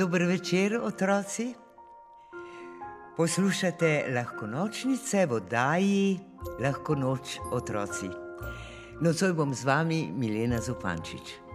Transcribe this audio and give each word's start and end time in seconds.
Dober 0.00 0.22
večer, 0.22 0.80
otroci. 0.82 1.54
Poslušate 3.16 4.04
lahko 4.14 4.46
nočnice 4.46 5.26
v 5.26 5.32
oddaji 5.32 6.20
Lahko 6.60 6.94
noč, 6.94 7.36
otroci. 7.52 8.08
Nocoj 9.00 9.32
bom 9.32 9.52
z 9.54 9.64
vami 9.64 10.08
Milena 10.16 10.56
Zupančič. 10.60 11.49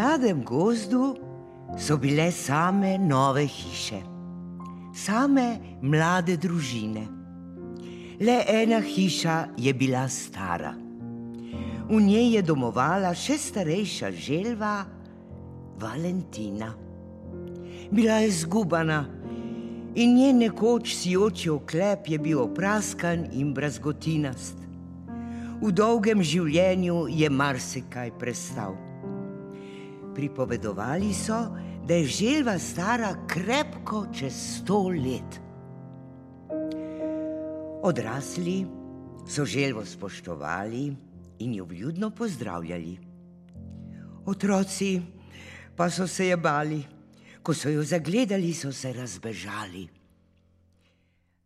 Mladem 0.00 0.44
gozdu 0.44 1.16
so 1.78 1.96
bile 1.96 2.32
same 2.32 2.98
nove 2.98 3.46
hiše, 3.46 4.00
same 4.94 5.58
mlade 5.82 6.36
družine. 6.36 7.04
Le 8.20 8.38
ena 8.48 8.80
hiša 8.80 9.48
je 9.56 9.72
bila 9.74 10.08
stara. 10.08 10.72
V 11.90 12.00
njej 12.00 12.34
je 12.36 12.42
domovala 12.42 13.12
še 13.14 13.36
starejša 13.38 14.10
želva, 14.16 14.84
Valentina. 15.80 16.72
Bila 17.90 18.20
je 18.24 18.30
zgubana 18.40 19.04
in 19.94 20.16
njen 20.16 20.38
nekoč 20.38 20.94
sijoči 20.96 21.50
oklep 21.50 22.08
je 22.08 22.18
bil 22.18 22.40
opraskan 22.40 23.26
in 23.32 23.52
brazgotinast. 23.52 24.56
V 25.60 25.72
dolgem 25.72 26.22
življenju 26.22 27.08
je 27.08 27.28
marsikaj 27.28 28.16
prestal. 28.20 28.89
Pripovedovali 30.20 31.14
so, 31.14 31.56
da 31.88 31.94
je 31.94 32.04
želva 32.04 32.58
stara 32.58 33.14
krepko 33.26 34.06
čez 34.12 34.32
sto 34.32 34.88
let. 34.88 35.40
Odrasli 37.82 38.66
so 39.28 39.44
želvo 39.44 39.84
spoštovali 39.84 40.96
in 41.38 41.54
jo 41.54 41.64
vljudno 41.64 42.10
pozdravljali. 42.10 42.98
Otroci 44.26 45.00
pa 45.76 45.90
so 45.90 46.06
se 46.06 46.26
je 46.26 46.36
bali, 46.36 46.82
ko 47.42 47.54
so 47.54 47.68
jo 47.68 47.82
zagledali, 47.82 48.52
so 48.54 48.72
se 48.72 48.92
razbežali. 48.92 49.88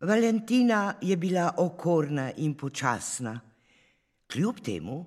Valentina 0.01 0.95
je 1.03 1.17
bila 1.17 1.55
okorna 1.57 2.33
in 2.37 2.55
počasna, 2.55 3.41
kljub 4.33 4.61
temu 4.61 5.07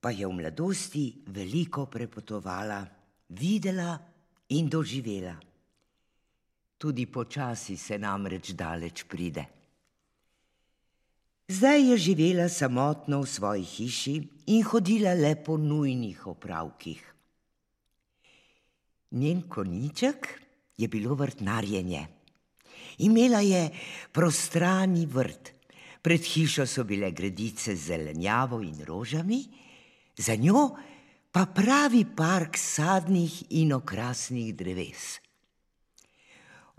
pa 0.00 0.10
je 0.10 0.26
v 0.26 0.32
mladosti 0.32 1.22
veliko 1.26 1.86
prepotovala, 1.86 2.95
videla 3.28 3.98
in 4.48 4.68
doživela. 4.68 5.34
Tudi 6.78 7.06
počasi 7.06 7.76
se 7.76 7.98
namreč 7.98 8.52
daleč 8.52 9.04
pride. 9.08 9.46
Zdaj 11.48 11.90
je 11.90 11.96
živela 11.96 12.48
samotno 12.48 13.22
v 13.22 13.28
svoji 13.30 13.64
hiši 13.64 14.16
in 14.50 14.64
hodila 14.66 15.14
le 15.14 15.36
po 15.38 15.56
nujnih 15.56 16.26
opravkih. 16.26 17.02
Njen 19.10 19.42
koniček 19.48 20.26
je 20.76 20.88
bilo 20.88 21.14
vrtnarjenje. 21.14 22.06
Imela 22.98 23.40
je 23.40 23.70
prostrani 24.12 25.06
vrt, 25.06 25.52
pred 26.02 26.20
hišo 26.20 26.66
so 26.66 26.84
bile 26.84 27.10
gredice 27.10 27.76
z 27.76 27.94
zelenjavo 27.94 28.60
in 28.60 28.82
rožami, 28.84 29.44
za 30.16 30.34
njo 30.34 30.70
pa 31.36 31.44
pravi 31.44 32.06
park 32.16 32.56
sadnih 32.56 33.32
in 33.60 33.74
okrasnih 33.76 34.54
dreves. 34.56 35.20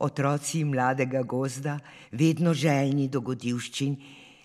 Otroci 0.02 0.64
mladega 0.66 1.22
gozda, 1.22 1.76
vedno 2.12 2.56
željni 2.58 3.06
dogodivščin, 3.08 3.94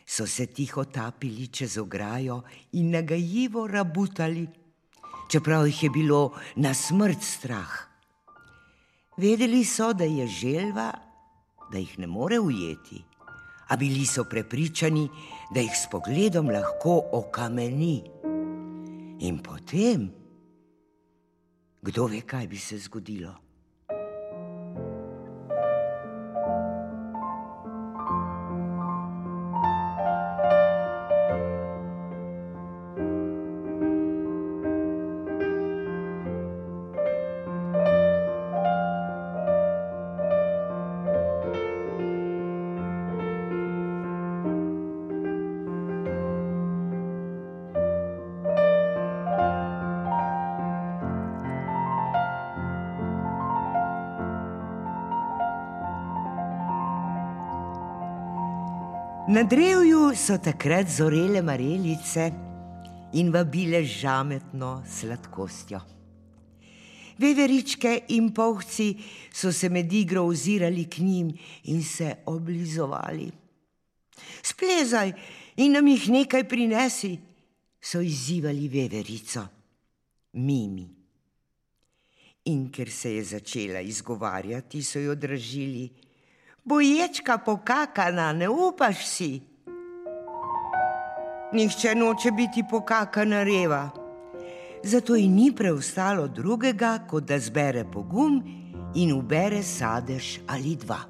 so 0.05 0.27
se 0.29 0.47
tiho 0.53 0.85
tapili 0.85 1.47
čez 1.49 1.79
ograjo 1.81 2.43
in 2.77 2.93
nagajivo 2.93 3.65
rabutali, 3.67 4.45
čeprav 5.33 5.65
jih 5.67 5.83
je 5.83 5.91
bilo 5.91 6.21
na 6.57 6.75
smrt 6.75 7.25
strah. 7.25 7.73
Vedeli 9.17 9.65
so, 9.65 9.95
da 9.97 10.05
je 10.05 10.27
želva, 10.29 10.91
da 11.73 11.79
jih 11.79 11.99
ne 11.99 12.07
more 12.07 12.37
ujeti, 12.39 13.01
a 13.69 13.81
bili 13.81 14.05
so 14.05 14.29
prepričani, 14.29 15.09
da 15.55 15.65
jih 15.65 15.73
s 15.73 15.89
pogledom 15.89 16.53
lahko 16.53 17.01
okameni. 17.13 18.03
In 19.23 19.39
potem, 19.39 20.09
kdo 21.83 22.07
ve, 22.11 22.23
kaj 22.27 22.47
bi 22.51 22.59
se 22.59 22.79
zgodilo. 22.79 23.42
Na 59.33 59.43
drevju 59.43 60.11
so 60.13 60.35
takrat 60.37 60.91
zorele 60.93 61.41
marelice 61.43 62.25
in 63.17 63.31
vabile 63.33 63.79
žametno 63.85 64.83
sladkostjo. 64.85 65.79
Veveričke 67.17 67.95
in 68.13 68.29
povci 68.37 68.91
so 69.33 69.53
se 69.53 69.71
med 69.73 69.93
igro 69.93 70.27
ozirali 70.29 70.85
k 70.85 70.99
njim 70.99 71.33
in 71.73 71.81
se 71.83 72.11
oblizovali. 72.27 73.31
Splezaj 74.43 75.15
in 75.57 75.73
nam 75.73 75.89
jih 75.89 76.09
nekaj 76.11 76.45
prinesi, 76.49 77.17
so 77.81 78.05
izzivali 78.05 78.69
veverico, 78.69 79.49
mimi. 80.33 80.89
In 82.53 82.69
ker 82.69 82.91
se 82.91 83.17
je 83.17 83.25
začela 83.25 83.81
izgovarjati, 83.81 84.83
so 84.83 85.01
jo 85.01 85.15
dražili. 85.15 85.89
Boječka 86.65 87.39
pokakana, 87.39 88.33
ne 88.33 88.49
upaš 88.49 89.07
si. 89.07 89.41
Nihče 91.53 91.95
noče 91.95 92.31
biti 92.31 92.63
pokakana 92.71 93.43
reva. 93.43 93.91
Zato 94.85 95.15
ji 95.15 95.29
ni 95.29 95.53
preostalo 95.55 96.29
drugega, 96.29 96.99
kot 97.11 97.25
da 97.25 97.39
zbere 97.39 97.85
pogum 97.85 98.43
in 98.95 99.13
ubere 99.13 99.63
sadež 99.63 100.39
ali 100.47 100.77
dva. 100.77 101.01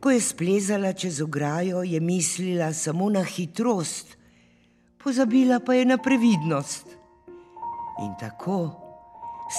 Ko 0.00 0.10
je 0.10 0.20
splezala 0.20 0.92
čez 0.92 1.20
ograjo, 1.20 1.82
je 1.82 2.00
mislila 2.00 2.72
samo 2.72 3.10
na 3.10 3.22
hitrost, 3.24 4.16
pozabila 4.98 5.60
pa 5.60 5.74
je 5.74 5.84
na 5.84 5.98
previdnost. 5.98 6.86
In 8.02 8.12
tako 8.20 8.70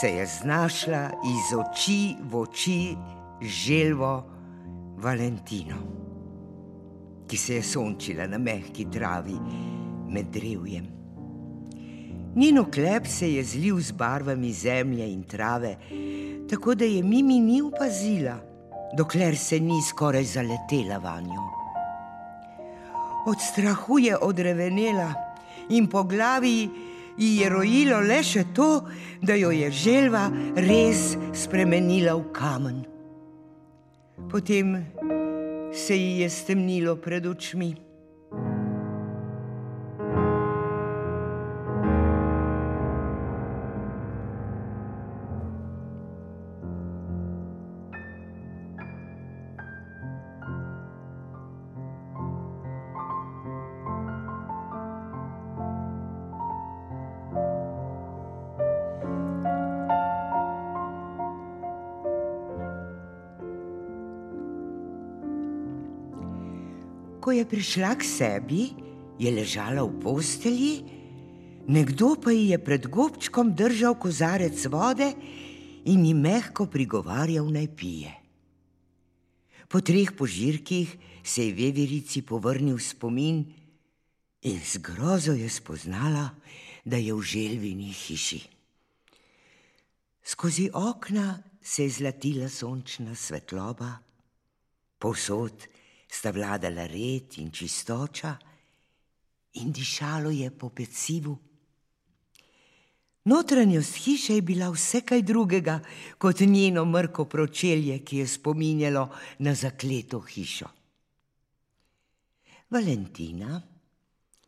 se 0.02 0.08
je 0.08 0.26
znašla 0.26 1.10
iz 1.24 1.58
oči 1.58 2.16
v 2.22 2.36
oči 2.36 2.96
želvo. 3.42 4.41
Valentino, 5.02 5.78
ki 7.26 7.38
se 7.38 7.56
je 7.56 7.64
sončila 7.64 8.28
na 8.30 8.38
mehki 8.38 8.86
travi 8.86 9.34
med 10.14 10.28
drevjem. 10.30 10.86
Njen 12.36 12.60
oklep 12.62 13.08
se 13.10 13.32
je 13.32 13.44
zlil 13.44 13.80
z 13.82 13.96
barvami 13.98 14.52
zemlje 14.54 15.08
in 15.10 15.24
trave, 15.24 15.76
tako 16.50 16.76
da 16.76 16.86
je 16.86 17.02
Mimi 17.04 17.40
ni 17.40 17.62
opazila, 17.62 18.38
dokler 18.98 19.38
se 19.38 19.60
ni 19.60 19.82
skoraj 19.90 20.24
zaletela 20.24 20.98
vanjo. 20.98 21.50
Od 23.26 23.42
strahu 23.42 24.00
je 24.00 24.18
odrevenela 24.22 25.14
in 25.70 25.88
po 25.88 26.04
glavi 26.04 26.70
ji 27.18 27.38
je 27.38 27.50
rojilo 27.50 28.00
le 28.00 28.22
še 28.24 28.46
to, 28.54 28.86
da 29.22 29.34
jo 29.34 29.50
je 29.52 29.72
želva 29.72 30.30
res 30.56 31.18
spremenila 31.34 32.14
v 32.22 32.32
kamen. 32.38 32.82
Potem 34.30 34.86
se 35.72 35.96
ji 35.96 36.20
je 36.20 36.30
stemnilo 36.30 36.96
pred 36.96 37.26
očmi. 37.26 37.91
Ko 67.32 67.40
je 67.40 67.48
prišla 67.48 67.96
k 67.96 68.04
sebi, 68.04 68.76
je 69.16 69.32
ležala 69.32 69.88
v 69.88 70.04
postelji, 70.04 70.84
nekdo 71.64 72.20
pa 72.20 72.28
ji 72.36 72.52
je 72.52 72.58
pred 72.60 72.84
gobčkom 72.92 73.56
držal 73.56 73.96
kozarec 73.96 74.60
vode 74.68 75.08
in 75.88 76.04
ji 76.04 76.12
mehko 76.12 76.68
prigovarjal 76.68 77.48
naj 77.48 77.70
pije. 77.72 78.12
Po 79.72 79.80
treh 79.80 80.12
požirkih 80.12 80.92
se 81.24 81.48
je 81.48 81.56
veverici 81.56 82.20
povrnil 82.20 82.76
spomin 82.76 83.48
in 84.44 84.60
z 84.60 84.84
grozo 84.84 85.32
je 85.32 85.48
spoznala, 85.48 86.36
da 86.84 87.00
je 87.00 87.16
v 87.16 87.22
želvini 87.24 87.96
hiši. 87.96 88.44
Skozi 90.20 90.68
okna 90.76 91.40
se 91.64 91.88
je 91.88 91.96
zlatila 91.96 92.52
sončna 92.52 93.16
svetloba, 93.16 94.04
povsod 95.00 95.71
sta 96.12 96.32
vladala 96.32 96.86
red 96.86 97.38
in 97.40 97.52
čistoča, 97.52 98.36
in 99.64 99.72
dišalo 99.72 100.30
je 100.30 100.52
po 100.52 100.70
pecivu. 100.70 101.38
Notranjost 103.24 103.96
hiše 103.96 104.36
je 104.36 104.42
bila 104.42 104.72
vse 104.74 105.02
kaj 105.06 105.22
drugega 105.22 105.80
kot 106.18 106.40
njeno 106.40 106.86
mrko 106.86 107.26
pročelje, 107.26 108.00
ki 108.04 108.18
je 108.18 108.28
spominjalo 108.28 109.10
na 109.40 109.54
zakleto 109.56 110.20
hišo. 110.20 110.68
Valentina 112.70 113.62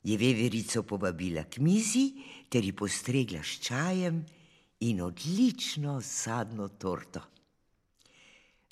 je 0.03 0.17
veverico 0.17 0.83
povabila 0.83 1.43
k 1.43 1.59
mizi 1.59 2.11
ter 2.49 2.63
ji 2.63 2.73
postregla 2.73 3.43
s 3.43 3.59
čajem 3.59 4.25
in 4.79 5.01
odlično 5.01 6.01
sadno 6.01 6.67
torto. 6.67 7.21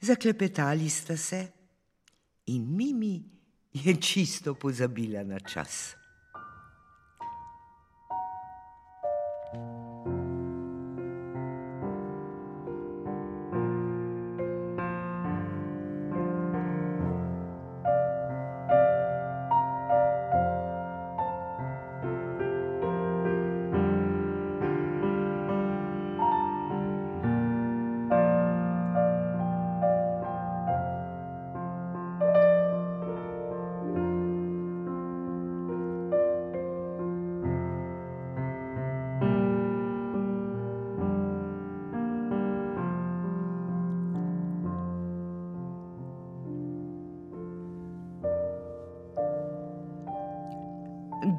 Zaklepetali 0.01 0.89
sta 0.89 1.17
se 1.17 1.60
in 2.45 2.75
Mimi 2.75 3.23
je 3.73 3.95
čisto 4.07 4.53
pozabila 4.53 5.23
na 5.23 5.39
čas. 5.39 6.00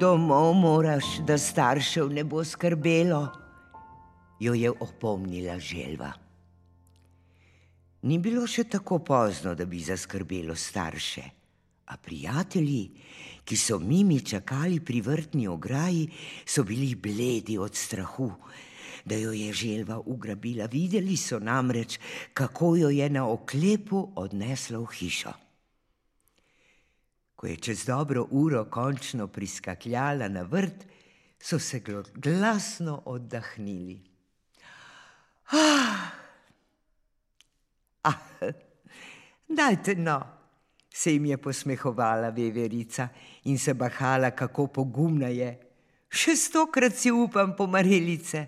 Domov 0.03 0.53
moraš, 0.53 1.05
da 1.23 1.37
staršev 1.37 2.09
ne 2.11 2.23
bo 2.27 2.41
skrbelo, 2.43 3.21
jo 4.39 4.53
je 4.53 4.71
opomnila 4.71 5.55
želva. 5.59 6.09
Ni 8.03 8.17
bilo 8.19 8.43
še 8.43 8.65
tako 8.67 8.97
pozno, 8.99 9.53
da 9.55 9.63
bi 9.63 9.79
zaskrbelo 9.79 10.57
starše, 10.59 11.23
a 11.87 11.95
prijatelji, 11.95 12.81
ki 13.47 13.55
so 13.55 13.77
mimi 13.79 14.19
čakali 14.19 14.81
pri 14.83 14.99
vrtni 15.01 15.47
ograji, 15.47 16.09
so 16.45 16.65
bili 16.67 16.95
bledi 16.95 17.55
od 17.57 17.71
strahu, 17.71 18.27
da 19.05 19.15
jo 19.15 19.31
je 19.31 19.53
želva 19.53 20.01
ugrabila. 20.03 20.67
Videli 20.67 21.15
so 21.15 21.39
namreč, 21.39 21.95
kako 22.33 22.75
jo 22.75 22.91
je 22.91 23.07
na 23.09 23.23
oklepu 23.29 24.09
odnesla 24.19 24.83
v 24.83 24.91
hišo. 24.99 25.31
Ko 27.43 27.47
je 27.47 27.57
čez 27.59 27.81
dobro 27.85 28.27
uro 28.31 28.61
končno 28.71 29.25
priskakljala 29.27 30.29
na 30.31 30.41
vrt, 30.41 30.85
so 31.39 31.59
se 31.59 31.81
glasno 32.15 33.01
oddahnili. 33.05 33.99
Ah, 35.51 36.07
ah, 38.03 38.13
dajte 39.47 39.95
no, 39.95 40.23
se 40.93 41.13
jim 41.13 41.25
je 41.25 41.37
posmehovala 41.37 42.29
veverica 42.29 43.09
in 43.43 43.59
se 43.59 43.73
bahala, 43.73 44.31
kako 44.31 44.67
pogumna 44.67 45.27
je. 45.27 45.51
Še 46.09 46.39
stokrat 46.39 46.95
si 46.95 47.11
upam 47.11 47.57
pomarelice. 47.59 48.47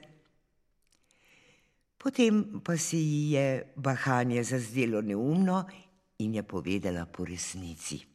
Potem 1.98 2.62
pa 2.64 2.80
si 2.80 3.04
ji 3.04 3.22
je 3.36 3.74
bahanje 3.76 4.44
zazdelo 4.44 5.02
neumno 5.02 5.66
in 6.18 6.40
je 6.40 6.44
povedala 6.44 7.06
po 7.06 7.26
resnici. 7.26 8.15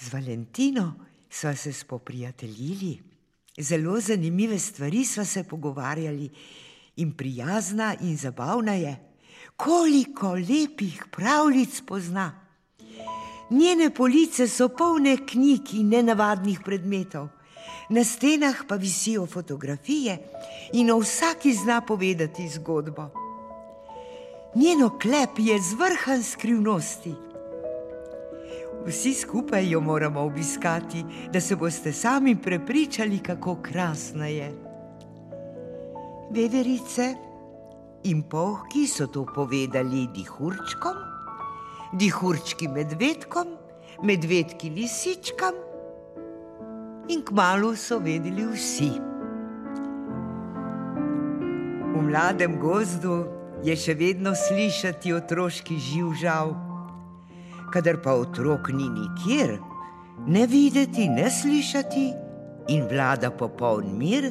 Z 0.00 0.12
Valentino 0.12 0.94
sva 1.30 1.56
se 1.56 1.72
spoprijateljili, 1.72 2.98
zelo 3.58 4.00
zanimive 4.00 4.58
stvari 4.58 5.04
sva 5.04 5.24
se 5.24 5.44
pogovarjali 5.44 6.30
in 6.96 7.12
prijazna 7.12 7.94
in 8.00 8.16
zabavna 8.16 8.74
je, 8.74 8.96
koliko 9.56 10.32
lepih 10.32 11.04
pravljic 11.10 11.80
pozna. 11.86 12.44
Njene 13.50 13.90
police 13.94 14.48
so 14.48 14.68
polne 14.68 15.16
knjig 15.26 15.74
in 15.74 15.88
nenavadnih 15.88 16.60
predmetov, 16.64 17.28
na 17.88 18.04
stenah 18.04 18.64
pa 18.68 18.76
visijo 18.76 19.26
fotografije 19.26 20.18
in 20.72 20.90
o 20.90 20.98
vsaki 20.98 21.54
zna 21.54 21.80
povedati 21.80 22.48
zgodbo. 22.48 23.10
Njeno 24.54 24.98
klep 24.98 25.38
je 25.38 25.60
zvrhan 25.62 26.22
skrivnosti. 26.22 27.14
Vsi 28.88 29.14
skupaj 29.14 29.70
jo 29.70 29.80
moramo 29.80 30.20
obiskati, 30.20 31.04
da 31.32 31.40
se 31.40 31.56
boste 31.56 31.92
sami 31.92 32.36
prepričali, 32.42 33.18
kako 33.18 33.56
krasna 33.62 34.26
je. 34.26 34.52
Veverice 36.30 37.14
in 38.04 38.22
polhki 38.22 38.86
so 38.86 39.06
to 39.06 39.26
povedali 39.34 40.06
dihurčkom, 40.14 40.96
dihurčki 41.92 42.68
medvedkom, 42.68 43.46
medvedki 44.02 44.70
lisičkam 44.70 45.54
in 47.08 47.22
kmalo 47.24 47.74
so 47.76 47.98
vedeli 47.98 48.46
vsi. 48.52 48.90
V 51.94 52.02
mladem 52.08 52.56
gozdu 52.60 53.24
je 53.64 53.76
še 53.76 53.94
vedno 53.94 54.32
slišati 54.34 55.12
otroški 55.12 55.76
živžav 55.76 56.67
kadar 57.72 58.00
pa 58.02 58.14
otrok 58.18 58.70
ni 58.72 58.88
nikjer, 58.88 59.58
ne 60.26 60.46
videti, 60.46 61.08
ne 61.08 61.30
slišati 61.30 62.06
in 62.74 62.84
vlada 62.90 63.30
popoln 63.30 63.94
mir, 63.98 64.30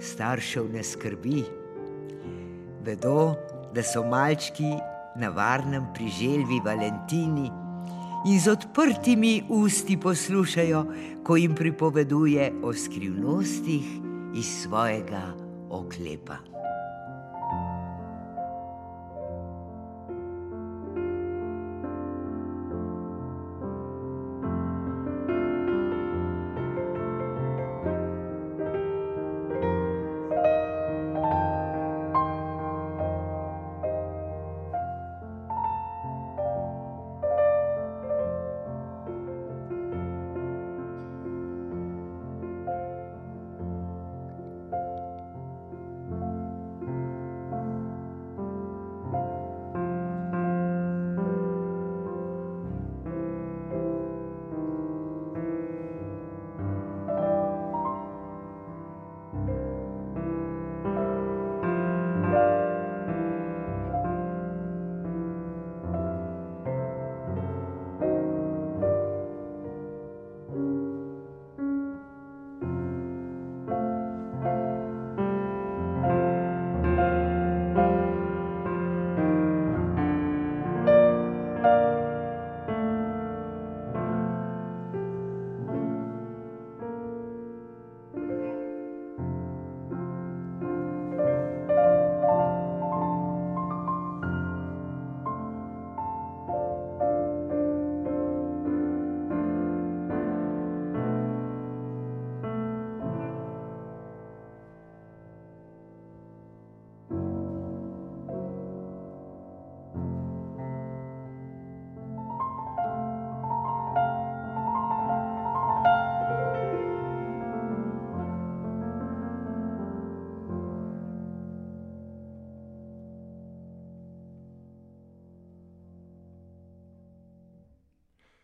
staršev 0.00 0.70
ne 0.72 0.84
skrbi. 0.84 1.42
Vedo, 2.84 3.34
da 3.74 3.82
so 3.82 4.02
malčki 4.04 4.74
na 5.16 5.28
varnem 5.28 5.86
pri 5.94 6.08
želvi 6.08 6.60
Valentini 6.64 7.50
in 8.26 8.40
z 8.40 8.48
odprtimi 8.48 9.42
usti 9.48 9.96
poslušajo, 9.96 10.84
ko 11.24 11.36
jim 11.36 11.54
pripoveduje 11.54 12.52
o 12.62 12.72
skrivnostih 12.74 13.84
iz 14.34 14.46
svojega 14.62 15.22
oklepa. 15.70 16.51